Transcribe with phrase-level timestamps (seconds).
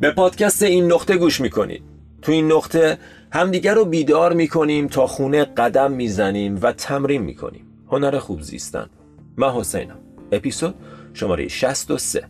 [0.00, 1.82] به پادکست این نقطه گوش می‌کنید.
[2.22, 2.98] تو این نقطه
[3.32, 7.64] همدیگر رو بیدار می‌کنیم تا خونه قدم می‌زنیم و تمرین می‌کنیم.
[7.88, 8.90] هنر خوب زیستن.
[9.36, 9.98] من حسینم.
[10.32, 10.74] اپیزود
[11.14, 12.24] شماره 63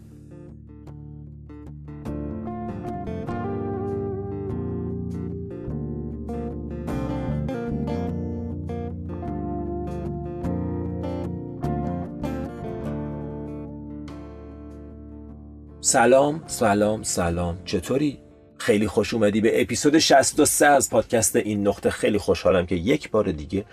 [15.90, 17.58] سلام سلام سلام.
[17.64, 18.20] چطوری؟
[18.58, 21.90] خیلی خوش اومدی به اپیزود 63 از پادکست این نقطه.
[21.90, 23.64] خیلی خوشحالم که یک بار دیگه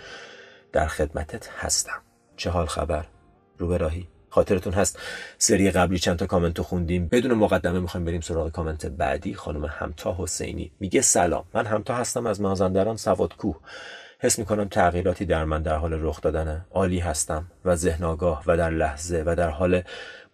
[0.72, 2.02] در خدمتت هستم.
[2.36, 3.04] چه حال خبر؟
[3.58, 4.98] رو به راهی؟ خاطرتون هست؟
[5.38, 7.08] سری قبلی چند تا کامنت خوندیم.
[7.08, 9.34] بدون مقدمه می‌خوایم بریم سراغ کامنت بعدی.
[9.34, 11.44] خانم همتا حسینی میگه سلام.
[11.54, 13.56] من همتا هستم از مازندران سواد کوه.
[14.20, 16.66] حس می‌کنم تغییراتی در من در حال رخ دادنه.
[16.70, 19.82] عالی هستم و ذهن آگاه و در لحظه و در حال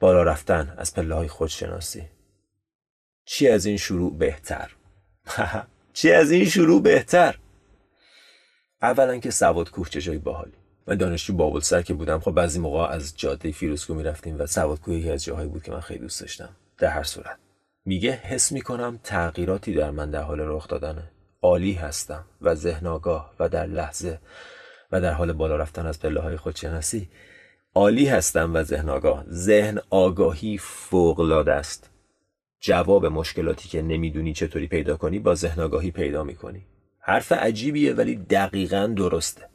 [0.05, 2.05] بالا رفتن از پله های خودشناسی.
[3.25, 4.71] چی از این شروع بهتر؟
[5.93, 7.39] چی از این شروع بهتر؟
[8.83, 10.53] اولا که سواد کوه چه جایی باحالی.
[10.87, 14.81] من دانشجو بابل سر که بودم خب بعضی موقع از جاده فیروزکو می‌رفتیم و سواد
[14.81, 16.57] کوه یکی از جاهایی بود که من خیلی دوست داشتم.
[16.79, 17.39] در هر صورت.
[17.85, 21.11] میگه حس می‌کنم تغییراتی در من در حال رخ دادنه.
[21.43, 24.19] عالی هستم و ذهن آگاه و در لحظه
[24.93, 27.09] و در حال بالا رفتن از پله های خودشناسی
[27.77, 29.25] عالی هستم و ذهن آگاه.
[29.31, 31.91] ذهن آگاهی فوق است.
[32.61, 36.67] جواب مشکلاتی که نمی‌دونی چطوری پیدا کنی با ذهن آگاهی پیدا می‌کنی.
[37.01, 39.49] حرف عجیبیه ولی دقیقا درسته.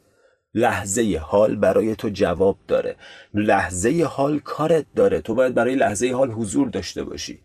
[0.53, 2.95] لحظه حال برای تو جواب داره.
[3.33, 5.21] لحظه حال کارت داره.
[5.21, 7.39] تو باید برای لحظه حال حضور داشته باشی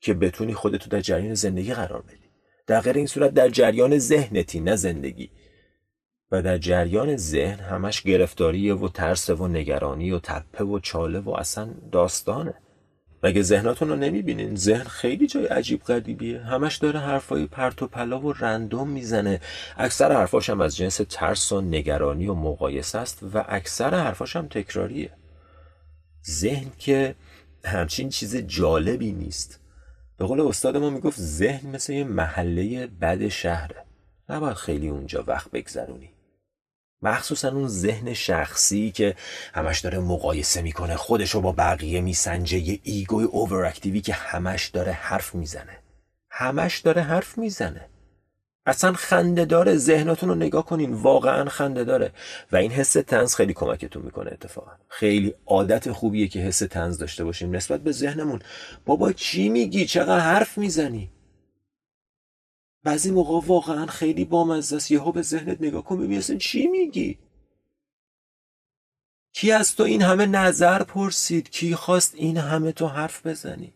[0.00, 2.30] که بتونی خودتو در جریان زندگی قرار بدی.
[2.66, 5.30] در غیر این صورت در جریان ذهنتی نه زندگی.
[6.32, 11.30] و در جریان ذهن همش گرفتاریه و ترس و نگرانی و تپه و چاله و
[11.30, 12.54] اصلا داستانه.
[13.22, 16.40] مگه ذهناتون رو نمی‌بینین؟ ذهن خیلی جای عجیب غریبیه.
[16.40, 19.40] همش داره حرفای پرت و پلا و رندوم می‌زنه.
[19.76, 24.48] اکثر حرفاش هم از جنس ترس و نگرانی و مقایسه است و اکثر حرفاش هم
[24.48, 25.10] تکراریه.
[26.30, 27.14] ذهن که
[27.64, 29.60] همچین چیز جالبی نیست.
[30.18, 33.84] به قول استاد ما می‌گفت ذهن مثل یه محله بد شهره.
[34.28, 36.10] نباید خیلی اونجا وقت بگذرونی.
[37.02, 39.14] مخصوصا اون ذهن شخصی که
[39.54, 45.34] همش داره مقایسه می‌کنه خودشو با بقیه میسنجه یه ایگوی اووراکتیوی که همش داره حرف
[45.34, 45.78] می‌زنه.
[46.30, 47.88] همش داره حرف می‌زنه.
[48.66, 52.12] اصلا خنده داره ذهناتون رو نگاه کنین واقعا خنده داره.
[52.52, 54.70] و این حس تنز خیلی کمکتون می‌کنه اتفاقا.
[54.88, 58.42] خیلی عادت خوبیه که حس تنز داشته باشیم نسبت به ذهنمون.
[58.86, 61.10] بابا چی میگی؟ چقدر حرف می‌زنی؟
[62.84, 64.90] بعضی موقع واقعا خیلی بامزه است.
[64.90, 67.18] یهو به ذهنت نگاه کن ببین چی میگی؟
[69.32, 73.74] کی از تو این همه نظر پرسید؟ کی خواست این همه تو حرف بزنی؟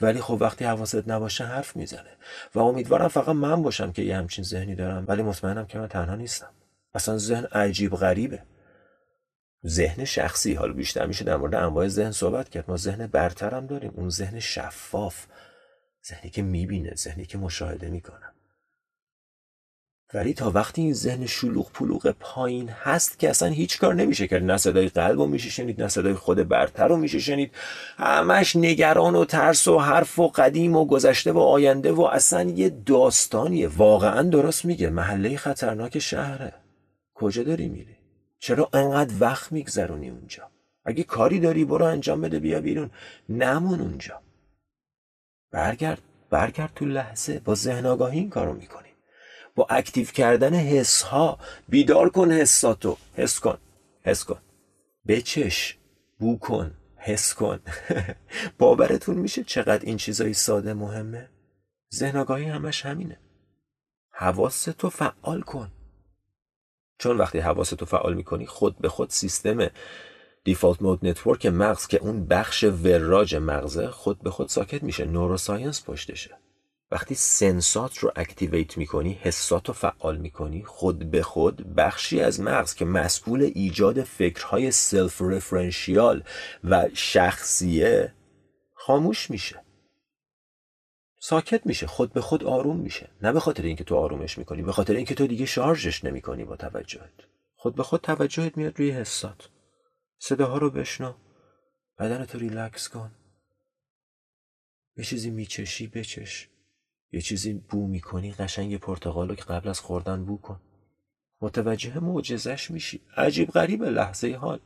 [0.00, 2.16] ولی خب وقتی حواست نباشه حرف می‌زنه.
[2.54, 6.14] و امیدوارم فقط من باشم که یه همچین ذهنی دارم ولی مطمئنم که من تنها
[6.14, 6.50] نیستم.
[6.94, 8.42] اصلا ذهن عجیب غریبه.
[9.66, 12.64] ذهن شخصی حالا بیشتر میشه در مورد انواع ذهن صحبت کرد.
[12.68, 15.26] ما ذهن برترم داریم اون ذهن شفاف.
[16.08, 18.34] ذهنی که می‌بینه ذهنی که مشاهده می‌کنه.
[20.14, 24.42] ولی تا وقتی این ذهن شلوغ پلوغ پایین هست که اصلا هیچ کار نمیشه کرد.
[24.42, 27.52] نه صدای قلب رو میشه شنید نه صدای خود برتر رو میشه شنید.
[27.96, 32.68] همش نگران و ترس و حرف و قدیم و گذشته و آینده و اصلا یه
[32.68, 33.68] داستانیه.
[33.68, 34.90] واقعا درست میگه.
[34.90, 36.52] محله خطرناک شهره.
[37.14, 37.96] کجا داری میری؟
[38.38, 40.50] چرا انقدر وقت میگذرونی اونجا؟
[40.84, 42.90] اگه کاری داری برو انجام بده بیا بیرون.
[43.28, 44.20] نمون اونجا.
[45.54, 47.40] برگرد برگرد تو لحظه.
[47.40, 48.88] با ذهن آگاهی این کارو می‌کنی.
[49.54, 51.38] با اکتیو کردن حس ها
[51.68, 52.96] بیدار کن حساتو.
[53.16, 53.58] حس کن
[54.02, 54.38] حس کن.
[55.08, 55.78] بچش
[56.18, 57.60] بو کن حس کن.
[58.58, 61.28] باورتون میشه چقدر این چیزای ساده مهمه؟
[61.94, 63.18] ذهن آگاهی همش همینه.
[64.10, 65.72] حواستو فعال کن.
[66.98, 69.70] چون وقتی حواستو فعال می‌کنی خود به خود سیستم
[70.44, 75.84] default mode network مغز که اون بخش وراج مغزه خود به خود ساکت میشه neuroscience
[75.84, 76.38] پشتشه.
[76.90, 82.40] وقتی sense ات رو activate می‌کنی حسات رو فعال می‌کنی خود به خود بخشی از
[82.40, 86.22] مغز که مسئول ایجاد فکرهای self-referential
[86.64, 88.14] و شخصیه
[88.74, 89.60] خاموش میشه.
[91.20, 93.10] ساکت میشه خود به خود آروم میشه.
[93.22, 96.56] نه به خاطر اینکه تو آرومش می‌کنی به خاطر اینکه تو دیگه شارژش نمی‌کنی با
[96.56, 97.14] توجهت.
[97.56, 99.48] خود به خود توجهت میاد روی حسات.
[100.18, 101.14] صداها رو بشنو.
[101.98, 103.14] بدن تو ریلکس کن.
[104.96, 106.48] یه چیزی میچشی بچش.
[107.12, 110.60] یه چیزی بو می‌کنی قشنگ یه پرتقال رو که قبل از خوردن بو کن.
[111.40, 113.00] متوجه معجزش میشی.
[113.16, 114.60] عجیب غریب لحظه حال.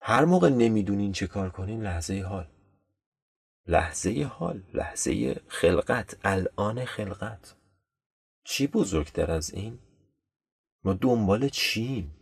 [0.00, 2.48] هر موقع نمی‌دونین چه کار کنین لحظه حال.
[3.66, 7.56] لحظه حال لحظه خلقت الان خلقت.
[8.44, 9.78] چی بزرگتر از این؟
[10.84, 12.21] ما دنبال چیم؟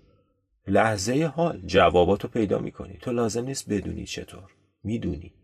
[0.67, 2.99] لحظه حال جواباتو پیدا می‌کنی.
[3.03, 4.51] تو لازم نیست بدونی چطور.
[4.85, 5.35] می‌دونی.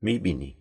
[0.00, 0.56] می‌بینی.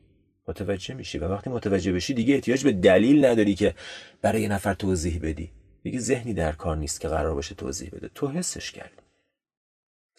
[0.47, 1.17] متوجه میشی.
[1.17, 3.75] و وقتی متوجه بشی دیگه احتیاج به دلیل نداری که
[4.21, 5.51] برای یه نفر توضیح بدی.
[5.83, 8.09] دیگه ذهنی در کار نیست که قرار باشه توضیح بده.
[8.15, 9.03] تو حسش کردی.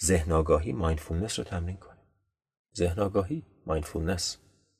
[0.02, 2.00] ذهن آگاهی mindfulness رو تمرین کنی
[2.76, 4.38] ذهن آگاهی mindfulness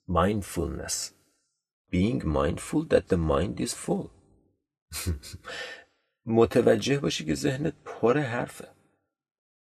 [0.08, 1.12] mindfulness.
[1.90, 4.10] Being mindful that the mind is full.
[6.26, 8.68] متوجه باشی که ذهنت پر حرفه.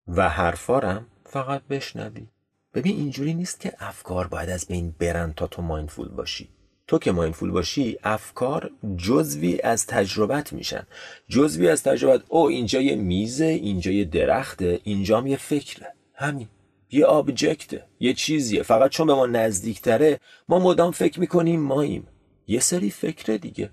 [0.09, 2.27] و حرفارم فقط بشنوی.
[2.75, 6.49] ببین اینجوری نیست که افکار باید از بین برن تا تو مایندفول باشی.
[6.87, 10.87] تو که مایندفول باشی افکار جزوی از تجربت میشن.
[11.29, 15.95] جزوی از تجربت او اینجا یه میزه اینجا یه درخته اینجا یه فکره.
[16.15, 16.49] همین.
[16.91, 18.63] یه object ه یه چیزیه.
[18.63, 22.09] فقط چون به ما نزدیکتره ما مدام فکر می‌کنیم ماییم.
[22.47, 23.71] یه سری فکر دیگه.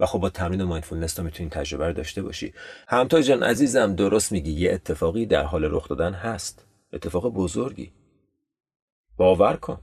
[0.00, 2.52] و خب با تمرین mindfulness تو می‌تونی تجربه رو داشته باشی.
[2.88, 6.64] همتا جان عزیزم درست میگی یه اتفاقی در حال رخ دادن هست.
[6.92, 7.90] اتفاق بزرگی.
[9.16, 9.78] باور کن.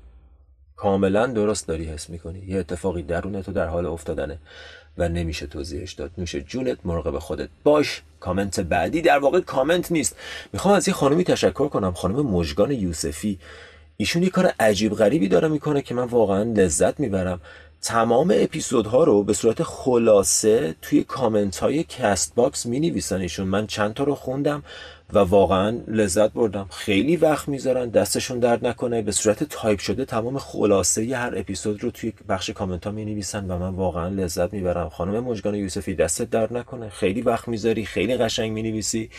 [0.76, 2.40] کاملا درست داری حس می‌کنی.
[2.40, 4.40] یه اتفاقی درون تو در حال افتادنه
[4.98, 6.12] و نمیشه توضیحش داد.
[6.18, 8.02] نوش جونت مراقب خودت باش.
[8.20, 10.16] کامنت بعدی در واقع کامنت نیست.
[10.54, 11.94] می‌خوام از یه خانمی تشکر کنم.
[11.94, 13.40] خانم مژگان یوسفی.
[13.98, 17.42] ایشون یه کار عجیب غریبی داره می‌کنه که من واقعا لذت می‌برم.
[17.86, 23.48] تمام اپیزودها رو به صورت خلاصه توی کامنت های Castbox می نویسن ایشون.
[23.48, 24.64] من چند تا رو خوندم
[25.14, 26.68] و واقعا لذت بردم.
[26.72, 29.02] خیلی وقت می‌ذارن دستشون درد نکنه.
[29.02, 33.06] به صورت تایپ شده تمام خلاصه ی هر اپیزود رو توی بخش کامنت ها می
[33.06, 34.90] نویسن و من واقعا لذت می‌برم.
[34.90, 36.90] خانم مژگان یوسفی دستت درد نکنه.
[36.90, 39.10] خیلی وقت می‌ذاری خیلی قشنگ می نویسی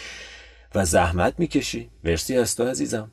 [0.74, 1.90] و زحمت می‌کشی.
[2.04, 3.10] مرسی از تو عزیزم.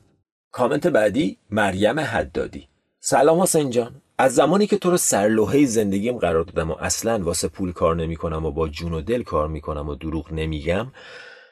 [0.52, 2.68] کامنت بعدی مریم حدادی.
[3.06, 4.02] سلام حسین جان.
[4.18, 8.16] از زمانی که تو رو سرلوحه زندگیم قرار دادم و اصلا واسه پول کار نمی
[8.16, 10.86] کنم و با جون و دل کار می کنم و دروغ نمیگم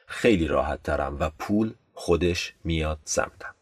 [0.07, 3.55] خیلی راحت ترم و پول خودش میاد سمتم.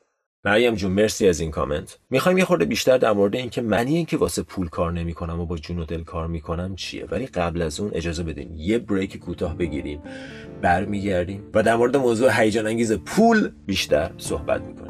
[0.45, 1.99] مریم جون مرسی از این کامنت.
[2.11, 5.57] می‌خوایم یه خورده بیشتر در مورد اینکه معنی اینکه واسه پول کار نمی‌کنم و با
[5.57, 9.57] جون و دل کار می‌کنم چیه؟ ولی قبل از اون اجازه بدین یه بریک کوتاه
[9.57, 10.03] بگیریم
[10.63, 14.90] برمیگردیم و در مورد موضوع هیجان انگیز پول بیشتر صحبت می‌کنیم.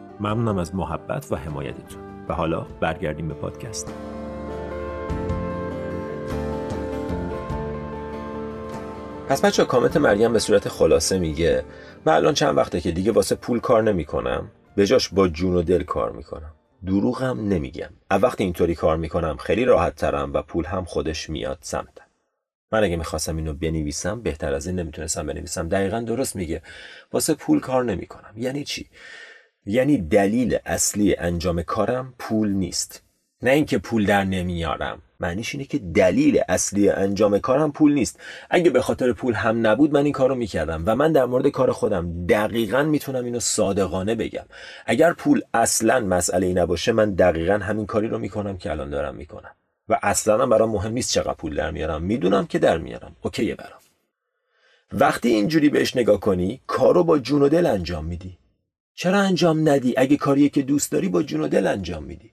[0.21, 2.01] ممنونم از محبت و حمایتتون.
[2.29, 3.93] و حالا برگردیم به پادکست.
[9.29, 11.63] پس بچه کامنت مریم به صورت خلاصه میگه
[12.05, 15.61] من الان چند وقته که دیگه واسه پول کار نمی‌کنم؟ به جاش با جون و
[15.61, 16.53] دل کار می‌کنم.
[16.85, 17.89] دروغم نمیگم.
[18.11, 22.05] وقتی اینطوری کار می‌کنم خیلی راحت ترم و پول هم خودش میاد سمتم.
[22.71, 25.67] من اگه می‌خواستم اینو بنویسم بهتر از این نمی‌تونستم بنویسم.
[25.67, 26.61] دقیقا درست میگه.
[27.13, 28.33] واسه پول کار نمی‌کنم.
[28.35, 28.89] یعنی چی؟
[29.65, 33.03] یعنی دلیل اصلی انجام کارم پول نیست.
[33.41, 35.01] نه اینکه پول در نمیارم.
[35.19, 38.19] معنیش اینه که دلیل اصلی انجام کارم پول نیست.
[38.49, 41.71] اگه به خاطر پول هم نبود من این کارو می‌کردم و من در مورد کار
[41.71, 44.45] خودم دقیقا می‌تونم اینو صادقانه بگم.
[44.85, 49.15] اگر پول اصلا مسئله ای نباشه من دقیقا همین کاری رو می‌کنم که الان دارم
[49.15, 49.51] می‌کنم.
[49.89, 52.03] و اصلا برام مهم نیست چقدر پول در میارم.
[52.03, 53.15] می‌دونم که در میارم.
[53.21, 53.79] اوکیه برام.
[54.93, 58.37] وقتی اینجوری بهش نگاه کنی کارو با جون و دل انجام میدی.
[58.93, 62.31] چرا انجام ندی؟ اگه کاریه که دوست داری با جون و دل انجام میدی.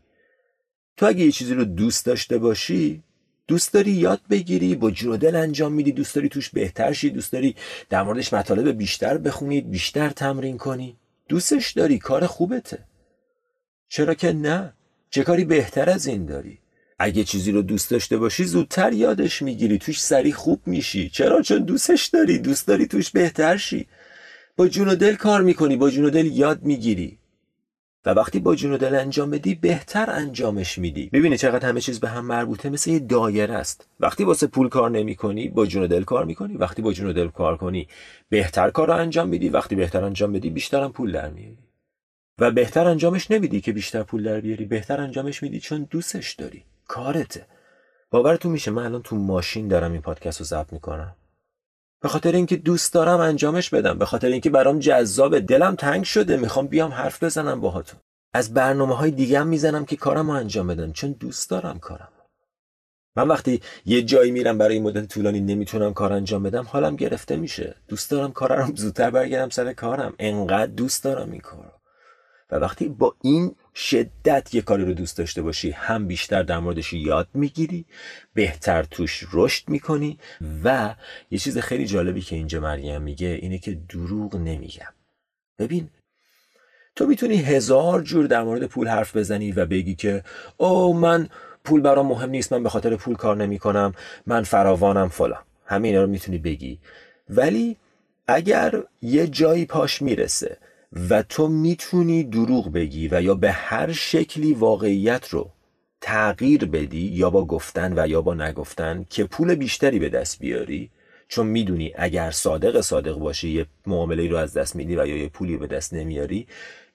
[0.97, 3.03] تو اگه یه چیزی رو دوست داشته باشی
[3.49, 7.11] دوست داری یاد بگیری با جون و دل انجام میدی دوست داری توش بهتر شی
[7.11, 7.57] دوست داری
[7.89, 10.97] در موردش مطالب بیشتر بخونید بیشتر تمرین کنی.
[11.29, 12.79] دوستش داری کار خوبته.
[13.89, 14.73] چرا که نه؟
[15.11, 16.59] چه کاری بهتر از این داری؟
[16.99, 21.11] اگه چیزی رو دوست داشته باشی زودتر یادش می‌گیری توش سری خوب میشی.
[21.11, 23.87] چرا؟ چون دوستش داری دوست داری توش بهتر شی.
[24.59, 27.19] با جون و دل کار می‌کنی با جون و دل یاد می‌گیری.
[28.07, 31.11] و وقتی با جون و دل انجام بدی بهتر انجامش میدی.
[31.13, 33.89] ببینی چقدر همه چیز به هم مربوطه مثل یه دایره است.
[34.01, 36.57] وقتی واسه پول کار نمی‌کنی با جون و دل کار می‌کنی.
[36.57, 37.89] وقتی با جون و دل کار کنی
[38.29, 39.49] بهتر کار رو انجام میدی.
[39.49, 41.59] وقتی بهتر انجام بدی بیشتر هم پول در میاری.
[42.39, 46.65] و بهتر انجامش نمیدی که بیشتر پول در بیاری بهتر انجامش میدی چون دوستش داری.
[46.89, 47.47] کارته.
[48.11, 51.17] باورتون میشه من الان تو ماشین دارم این پادکست رو ضبط می‌کنم.
[52.01, 55.41] به خاطر اینکه دوست دارم انجامش بدم به خاطر اینکه برام جذابه.
[55.41, 58.01] دلم تنگ شده می‌خوام بیام حرف بزنم باهاتون.
[58.35, 62.09] از برنامه های دیگه می‌زنم که کارم رو انجام بدم چون دوست دارم کارم
[63.17, 67.75] من وقتی یه جایی میرم برای مدت طولانی نمی‌تونم کار انجام بدم حالم گرفته میشه.
[67.89, 70.15] دوست دارم کارم زودتر برگردم سر کارم.
[70.19, 71.71] انقدر دوست دارم این کارو.
[72.51, 76.93] و وقتی با این شدت یه کاری رو دوست داشته باشی هم بیشتر در موردش
[76.93, 77.85] یاد می‌گیری
[78.35, 80.19] بهتر توش رشد می‌کنی
[80.65, 80.95] و
[81.31, 84.93] یه چیز خیلی جالبی که اینجا مریم میگه اینه که دروغ نمیگم.
[85.59, 85.89] ببین
[86.97, 90.25] تو می‌تونی هزار جور در مورد پول حرف بزنی و بگی که
[90.57, 91.29] او من
[91.65, 93.95] پول برام مهم نیست من به خاطر پول کار نمی کنم
[94.27, 95.43] من فراوانم فلان.
[95.67, 96.79] همه اینا رو می‌تونی بگی.
[97.29, 97.77] ولی
[98.27, 100.59] اگر یه جایی پاش می‌رسه
[100.93, 105.51] و تو می‌تونی دروغ بگی و یا به هر شکلی واقعیت رو
[106.01, 110.91] تغییر بدی یا با گفتن و یا با نگفتن که پول بیشتری به دست بیاری.
[111.29, 115.29] چون می‌دونی اگر صادق صادق باشی یه معامله رو از دست میدی و یا یه
[115.29, 116.47] پولی به دست نمیاری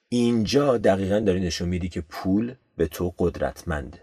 [0.08, 3.98] اینجا دقیقا داری نشون میدی که پول به تو قدرتمنده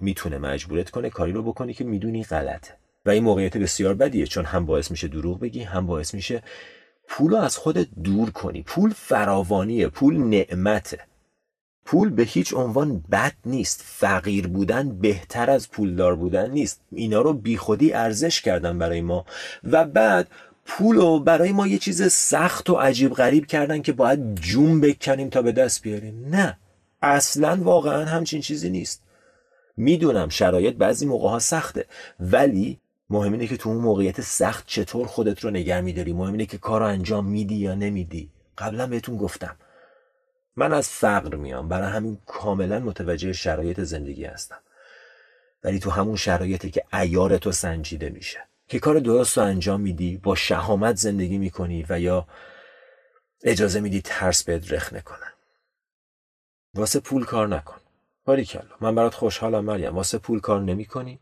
[0.00, 2.74] می‌تونه مجبورت کنه کاری رو بکنی که می‌دونی غلطه.
[3.06, 6.42] و این موقعیت بسیار بدیه چون هم باعث میشه دروغ بگی هم باعث میشه
[7.08, 8.62] پول از خودت دور کنی.
[8.62, 10.98] پول فراوانیه پول نعمته.
[11.84, 13.82] پول به هیچ عنوان بد نیست.
[13.84, 16.80] فقیر بودن بهتر از پولدار بودن نیست.
[16.92, 19.24] اینا رو بیخودی ارزش کردن برای ما.
[19.64, 20.28] و بعد
[20.66, 25.28] پول رو برای ما یه چیز سخت و عجیب غریب کردن که باید جون بکنیم
[25.28, 26.26] تا به دست بیاریم.
[26.30, 26.58] نه.
[27.02, 29.02] اصلا واقعا همچین چیزی نیست.
[29.76, 31.86] می‌دونم شرایط بعضی موقع ها سخته
[32.20, 32.80] ولی
[33.12, 36.58] مهم اینه که تو اون موقعیت سخت چطور خودت رو نگر میداری؟ مهم اینه که
[36.58, 38.30] کار رو انجام میدی یا نمیدی.
[38.58, 39.56] قبلا بهتون گفتم.
[40.56, 41.68] من از فقر میام.
[41.68, 44.58] برای همین کاملا متوجه شرایط زندگی هستم.
[45.64, 48.38] ولی تو همون شرایطی که ایار تو سنجیده میشه.
[48.68, 52.26] که کار درست رو انجام میدی با شهامت زندگی می‌کنی و یا
[53.42, 55.32] اجازه میدی ترس بهت رخ نکنن
[56.74, 57.76] واسه پول کار نکن.
[58.24, 58.76] باریکلا.
[58.80, 59.94] من برات خوشحالم مریم.
[59.94, 61.20] واسه پول کار نمی کنی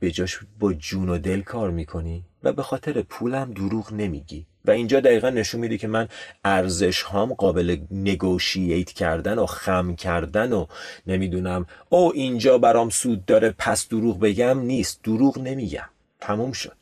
[0.00, 4.46] به جاش با جون و دل کار می‌کنی و به خاطر پولم دروغ نمیگی.
[4.64, 6.08] و اینجا دقیقا نشون میده که من
[6.44, 10.66] ارزش هام قابل نگوشییت کردن و خم کردن و
[11.06, 15.02] نمی‌دونم او اینجا برام سود داره پس دروغ بگم نیست.
[15.02, 15.88] دروغ نمیگم.
[16.20, 16.76] تموم شد.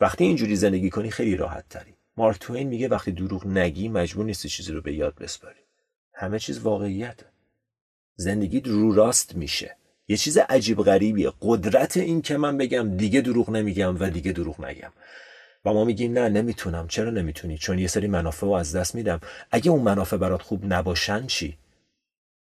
[0.00, 1.94] وقتی اینجوری زندگی کنی خیلی راحت تری.
[2.16, 5.60] مارک توین میگه وقتی دروغ نگی مجبور نیستی چیزی رو به یاد بسپاری.
[6.14, 7.26] همه چیز واقعیته.
[8.16, 9.76] زندگی رو راست میشه.
[10.08, 11.32] یه چیز عجیب غریبیه.
[11.42, 14.92] قدرت این که من بگم دیگه دروغ نمیگم و دیگه دروغ نگم.
[15.64, 16.88] و ما میگیم نه نمی‌تونم.
[16.88, 19.20] چرا نمی‌تونی؟ چون یه سری منافع رو از دست میدم.
[19.50, 21.58] اگه اون منافع برات خوب نباشن چی؟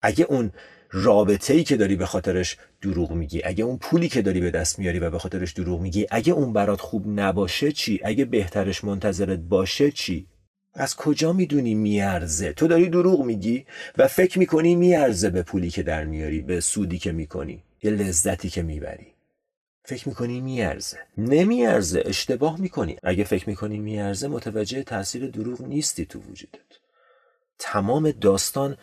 [0.01, 0.51] اگه اون
[0.91, 4.79] رابطه ای که داری به خاطرش دروغ میگی اگه اون پولی که داری به دست
[4.79, 9.39] میاری و به خاطرش دروغ میگی اگه اون برات خوب نباشه چی؟ اگه بهترش منتظرت
[9.39, 10.27] باشه چی؟
[10.73, 13.65] از کجا می‌دونی میارزه؟ تو داری دروغ میگی
[13.97, 18.49] و فکر می‌کنی میارزه به پولی که در میاری به سودی که می‌کنی یه لذتی
[18.49, 19.07] که می‌بری.
[19.85, 20.97] فکر می‌کنی میارزه.
[21.17, 22.97] نمیارزه اشتباه می‌کنی.
[23.03, 26.59] اگه فکر می‌کنی میارزه متوجه تاثیر دروغ نیستی تو وجودت.
[27.59, 28.77] تمام داستان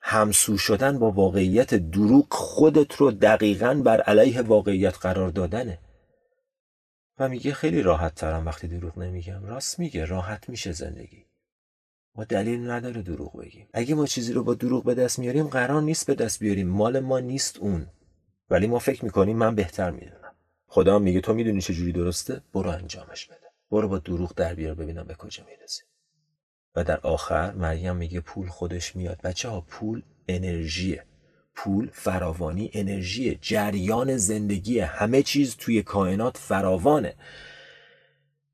[0.00, 5.78] همسو شدن با واقعیت دروغ خودت رو دقیقا بر علیه واقعیت قرار دادنه.
[7.18, 9.44] و میگه خیلی راحت ترم وقتی دروغ نمیگم.
[9.44, 11.29] راست میگه راحت میشه زندگی.
[12.14, 13.68] ما دلیل نداره دروغ بگیم.
[13.72, 16.68] اگه ما چیزی رو با دروغ به دست میاریم قرار نیست به دست بیاریم.
[16.68, 17.86] مال ما نیست اون.
[18.50, 20.34] ولی ما فکر می‌کنیم من بهتر می‌دونم.
[20.66, 23.46] خدا میگه تو می‌دونی چه جوری درسته؟ برو انجامش بده.
[23.70, 25.82] برو با دروغ در بیار ببینم به کجا می‌رسی.
[26.74, 29.20] و در آخر مریم میگه پول خودش میاد.
[29.24, 31.04] بچه ها پول انرژیه.
[31.54, 37.14] پول فراوانی انرژی جریان زندگی همه چیز توی کائنات فراوانه.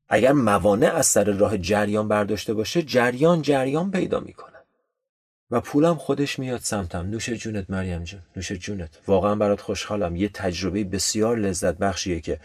[0.09, 4.57] اگر موانع از سر راه جریان برداشته باشه جریان جریان پیدا می‌کنه.
[5.51, 7.09] و پولم خودش میاد سمتم.
[7.09, 8.21] نوش جونت مریم جون.
[8.35, 8.99] نوش جونت.
[9.07, 10.15] واقعا برات خوشحالم.
[10.15, 12.39] یه تجربه بسیار لذت بخشیه که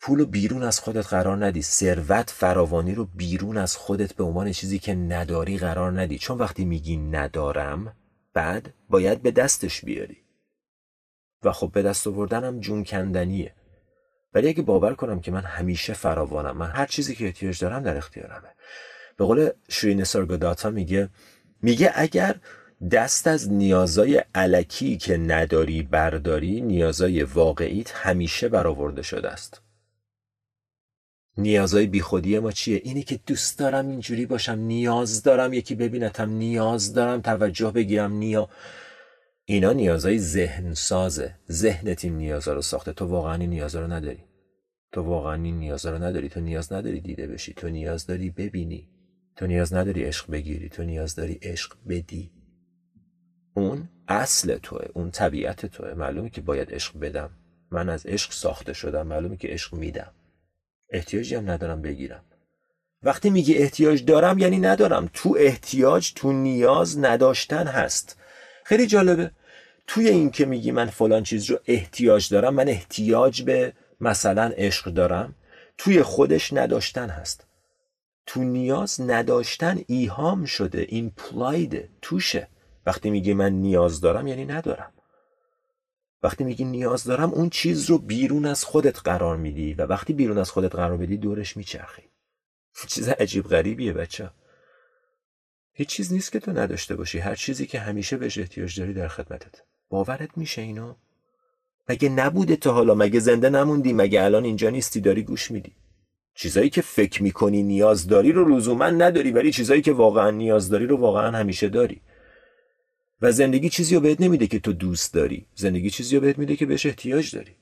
[0.00, 1.62] پول رو بیرون از خودت قرار ندی.
[1.62, 6.18] ثروت فراوانی رو بیرون از خودت به عنوان چیزی که نداری قرار ندی.
[6.18, 7.96] چون وقتی میگی ندارم
[8.32, 10.16] بعد باید به دستش بیاری.
[11.42, 13.54] و خب به دست آوردنم جون کندنیه.
[14.34, 17.96] ولی اگه باور کنم که من همیشه فراوانم من هر چیزی که احتیاج دارم در
[17.96, 18.48] اختیارمه.
[19.16, 21.08] به قول شرین سارگاداتا میگه
[21.62, 22.36] میگه اگر
[22.90, 29.60] دست از نیازای علکی که نداری برداری نیازای واقعیت همیشه برآورده شده است.
[31.38, 36.94] نیازای بیخودی ما چیه؟ اینه که دوست دارم اینجوری باشم نیاز دارم یکی ببینتم نیاز
[36.94, 38.48] دارم توجه بگیرم نیا
[39.46, 41.34] اینا نیازای ذهن سازه.
[41.50, 42.92] ذهنت این نیازا رو ساخته.
[42.92, 44.24] تو واقعا این نیازا رو نداری.
[44.92, 46.28] تو واقعا این نیاز رو نداری.
[46.28, 47.54] تو نیاز نداری دیده بشی.
[47.54, 48.88] تو نیاز داری ببینی.
[49.36, 50.68] تو نیاز نداری عشق بگیری.
[50.68, 52.30] تو نیاز داری عشق بدی.
[53.54, 54.86] اون اصل توه.
[54.94, 55.94] اون طبیعت توه.
[55.94, 57.30] معلومه که باید عشق بدم.
[57.70, 59.06] من از عشق ساخته شدم.
[59.06, 60.12] معلومه که عشق میدم.
[60.90, 62.24] احتیاجی هم ندارم بگیرم.
[63.02, 65.10] وقتی میگی احتیاج دارم یعنی ندارم.
[65.14, 68.18] تو احتیاج تو نیاز نداشتن هست.
[68.64, 69.30] خیلی جالبه.
[69.86, 74.90] توی این که میگی من فلان چیز رو احتیاج دارم من احتیاج به مثلا عشق
[74.90, 75.34] دارم
[75.78, 77.46] توی خودش نداشتن هست.
[78.26, 82.48] تو نیاز نداشتن ایهام شده این پلایده توشه.
[82.86, 84.92] وقتی میگی من نیاز دارم یعنی ندارم.
[86.22, 90.38] وقتی میگی نیاز دارم اون چیز رو بیرون از خودت قرار میدی و وقتی بیرون
[90.38, 92.02] از خودت قرار بدی دورش میچرخی.
[92.88, 94.30] چیز عجیب غریبیه بچه
[95.76, 97.18] هیچ چیز نیست که تو نداشته باشی.
[97.18, 99.62] هر چیزی که همیشه بهش احتیاج داری در خدمتت.
[99.88, 100.94] باورت میشه اینو؟
[101.88, 105.72] مگه نبوده تا حالا؟ مگه زنده نموندی؟ مگه الان اینجا نیستی؟ داری گوش میدی.
[106.34, 110.86] چیزایی که فکر می‌کنی نیاز داری رو لزوما نداری ولی چیزایی که واقعا نیاز داری
[110.86, 112.00] رو واقعا همیشه داری.
[113.22, 115.46] و زندگی چیزی رو بهت نمیده که تو دوست داری.
[115.54, 117.56] زندگی چیزی رو بهت میده که بهش احتیاج داری.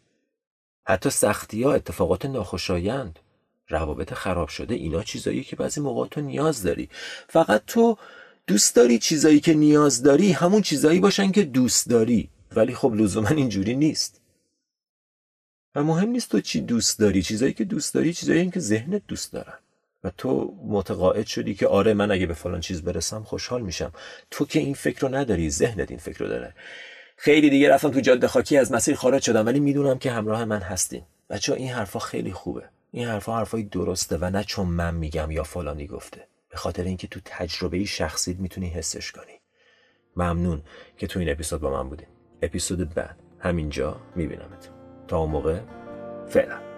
[0.84, 3.18] حتی سختی ها اتفاقات ناخوشایند.
[3.68, 6.88] روابط خراب شده اینا چیزایی که بعضی موقع تو نیاز داری.
[7.28, 7.96] فقط تو
[8.46, 12.30] دوست داری چیزایی که نیاز داری همون چیزایی باشن که دوست داری.
[12.56, 14.20] ولی خب لزوما اینجوری نیست.
[15.74, 17.22] و مهم نیست تو چی دوست داری.
[17.22, 19.58] چیزایی که دوست داری چیزایی که ذهنت دوست دارن.
[20.04, 23.92] و تو متقاعد شدی که آره من اگه به فلان چیز برسم خوشحال میشم.
[24.30, 26.54] تو که این فکر رو نداری ذهنت این فکر رو داره.
[27.16, 30.60] خیلی دیگه رفتم تو جاده خاکی از مسیر خارج شدم ولی می‌دونم که همراه من
[30.60, 32.62] هستین بچه این حرفا خیلی خوبه.
[32.94, 36.26] این حرفا حرفای درسته و نه چون من میگم یا فلانی گفته.
[36.48, 39.40] به خاطر اینکه تو تجربه شخصیت می‌تونی حسش کنی.
[40.16, 40.62] ممنون
[40.96, 42.08] که تو این اپیزود با من بودین
[42.42, 43.22] اپیزود بعد.
[43.38, 44.70] همینجا میبینمت.
[45.08, 45.60] تا اون موقع
[46.28, 46.71] فعلا.